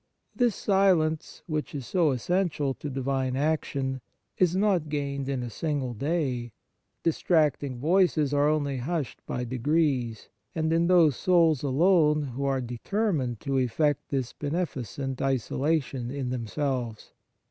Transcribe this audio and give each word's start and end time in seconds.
This 0.35 0.55
silence, 0.55 1.43
which 1.45 1.75
is 1.75 1.85
so 1.85 2.09
essential 2.09 2.73
to 2.73 2.89
divine 2.89 3.35
action, 3.35 4.01
is 4.35 4.55
not 4.55 4.89
gained 4.89 5.29
in 5.29 5.43
a 5.43 5.49
single 5.51 5.93
day; 5.93 6.53
distracting 7.03 7.77
voices 7.77 8.33
are 8.33 8.49
only 8.49 8.77
hushed 8.77 9.23
by 9.27 9.43
degrees, 9.43 10.27
and 10.55 10.73
in 10.73 10.87
those 10.87 11.15
souls 11.17 11.61
alone 11.61 12.23
who 12.23 12.45
are 12.45 12.61
determined 12.61 13.41
to 13.41 13.59
effect 13.59 14.09
this 14.09 14.33
beneficent 14.33 15.21
isolation 15.21 16.09
in 16.09 16.31
themselves. 16.31 17.13